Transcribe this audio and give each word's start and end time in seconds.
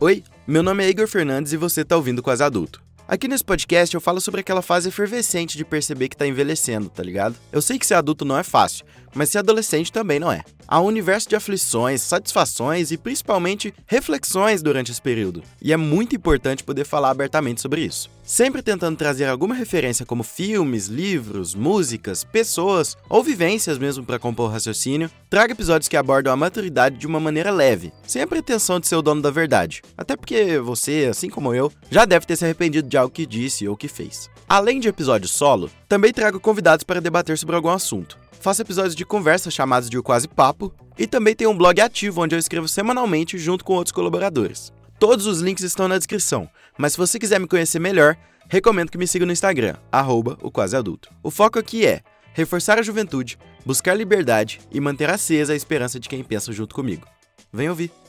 Oi, 0.00 0.24
meu 0.44 0.60
nome 0.60 0.84
é 0.84 0.90
Igor 0.90 1.06
Fernandes 1.06 1.52
e 1.52 1.56
você 1.56 1.82
está 1.82 1.94
ouvindo 1.94 2.20
Quase 2.20 2.42
Adulto. 2.42 2.82
Aqui 3.06 3.28
nesse 3.28 3.44
podcast 3.44 3.94
eu 3.94 4.00
falo 4.00 4.20
sobre 4.20 4.40
aquela 4.40 4.60
fase 4.60 4.88
efervescente 4.88 5.56
de 5.56 5.64
perceber 5.64 6.08
que 6.08 6.16
tá 6.16 6.26
envelhecendo, 6.26 6.88
tá 6.88 7.00
ligado? 7.00 7.36
Eu 7.52 7.62
sei 7.62 7.78
que 7.78 7.86
ser 7.86 7.94
adulto 7.94 8.24
não 8.24 8.36
é 8.36 8.42
fácil, 8.42 8.84
mas 9.14 9.30
ser 9.30 9.38
adolescente 9.38 9.92
também 9.92 10.18
não 10.18 10.30
é. 10.30 10.42
Há 10.66 10.80
um 10.80 10.86
universo 10.86 11.28
de 11.28 11.36
aflições, 11.36 12.00
satisfações 12.00 12.90
e 12.90 12.96
principalmente 12.96 13.74
reflexões 13.86 14.62
durante 14.62 14.90
esse 14.90 15.00
período. 15.00 15.42
E 15.60 15.72
é 15.72 15.76
muito 15.76 16.16
importante 16.16 16.64
poder 16.64 16.84
falar 16.84 17.10
abertamente 17.10 17.60
sobre 17.60 17.82
isso. 17.82 18.10
Sempre 18.22 18.62
tentando 18.62 18.96
trazer 18.96 19.26
alguma 19.26 19.54
referência 19.54 20.06
como 20.06 20.22
filmes, 20.22 20.86
livros, 20.86 21.54
músicas, 21.54 22.24
pessoas 22.24 22.96
ou 23.08 23.22
vivências 23.22 23.76
mesmo 23.76 24.02
para 24.02 24.18
compor 24.18 24.48
o 24.48 24.52
raciocínio, 24.52 25.10
traga 25.28 25.52
episódios 25.52 25.88
que 25.88 25.96
abordam 25.96 26.32
a 26.32 26.36
maturidade 26.36 26.96
de 26.96 27.06
uma 27.06 27.20
maneira 27.20 27.50
leve, 27.50 27.92
sem 28.06 28.22
a 28.22 28.26
pretensão 28.26 28.80
de 28.80 28.88
ser 28.88 28.96
o 28.96 29.02
dono 29.02 29.20
da 29.20 29.30
verdade. 29.30 29.82
Até 29.96 30.16
porque 30.16 30.58
você, 30.58 31.08
assim 31.10 31.28
como 31.28 31.54
eu, 31.54 31.70
já 31.90 32.06
deve 32.06 32.24
ter 32.24 32.36
se 32.36 32.44
arrependido 32.44 32.88
de 32.88 32.96
algo 32.96 33.12
que 33.12 33.26
disse 33.26 33.68
ou 33.68 33.76
que 33.76 33.88
fez. 33.88 34.30
Além 34.48 34.80
de 34.80 34.88
episódios 34.88 35.32
solo, 35.32 35.70
também 35.88 36.12
trago 36.12 36.40
convidados 36.40 36.84
para 36.84 37.00
debater 37.00 37.36
sobre 37.36 37.56
algum 37.56 37.70
assunto. 37.70 38.18
Faço 38.44 38.60
episódios 38.60 38.94
de 38.94 39.06
conversa 39.06 39.50
chamados 39.50 39.88
de 39.88 39.96
O 39.96 40.02
Quase 40.02 40.28
Papo 40.28 40.70
e 40.98 41.06
também 41.06 41.34
tenho 41.34 41.48
um 41.48 41.56
blog 41.56 41.80
ativo 41.80 42.20
onde 42.20 42.34
eu 42.34 42.38
escrevo 42.38 42.68
semanalmente 42.68 43.38
junto 43.38 43.64
com 43.64 43.72
outros 43.72 43.90
colaboradores. 43.90 44.70
Todos 44.98 45.26
os 45.26 45.40
links 45.40 45.64
estão 45.64 45.88
na 45.88 45.96
descrição, 45.96 46.46
mas 46.76 46.92
se 46.92 46.98
você 46.98 47.18
quiser 47.18 47.40
me 47.40 47.48
conhecer 47.48 47.78
melhor, 47.78 48.14
recomendo 48.46 48.90
que 48.90 48.98
me 48.98 49.06
siga 49.06 49.24
no 49.24 49.32
Instagram, 49.32 49.76
arroba 49.90 50.36
o 50.42 50.50
Quase 50.50 50.76
Adulto. 50.76 51.08
O 51.22 51.30
foco 51.30 51.58
aqui 51.58 51.86
é 51.86 52.02
reforçar 52.34 52.78
a 52.78 52.82
juventude, 52.82 53.38
buscar 53.64 53.94
liberdade 53.94 54.60
e 54.70 54.78
manter 54.78 55.08
acesa 55.08 55.54
a 55.54 55.56
esperança 55.56 55.98
de 55.98 56.06
quem 56.06 56.22
pensa 56.22 56.52
junto 56.52 56.74
comigo. 56.74 57.06
Vem 57.50 57.70
ouvir! 57.70 58.03